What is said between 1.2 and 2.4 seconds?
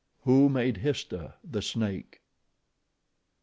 the snake?